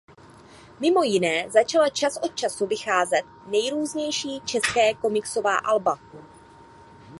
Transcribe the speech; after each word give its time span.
Mimo 0.79 1.03
jiné 1.03 1.45
začala 1.49 1.89
čas 1.89 2.17
od 2.21 2.35
času 2.35 2.67
vycházet 2.67 3.21
nejrůznější 3.49 4.41
české 4.41 4.93
komiksová 4.93 5.55
alba. 5.57 5.99